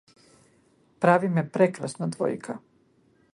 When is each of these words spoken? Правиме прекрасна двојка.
Правиме 1.05 1.43
прекрасна 1.59 2.09
двојка. 2.17 2.57